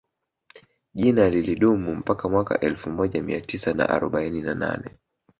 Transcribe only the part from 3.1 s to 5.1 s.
Mia Tisa na arobaini na nane